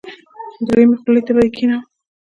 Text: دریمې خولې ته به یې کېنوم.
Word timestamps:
دریمې 0.67 0.95
خولې 1.01 1.21
ته 1.25 1.31
به 1.35 1.41
یې 1.45 1.49
کېنوم. 1.55 1.81